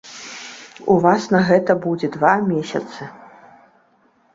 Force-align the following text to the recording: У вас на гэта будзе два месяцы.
У 0.93 0.95
вас 1.03 1.21
на 1.37 1.43
гэта 1.51 1.71
будзе 1.85 2.13
два 2.19 2.35
месяцы. 2.51 3.01